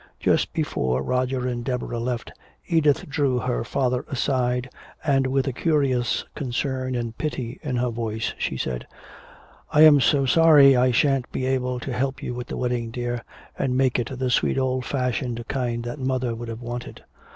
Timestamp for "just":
0.19-0.51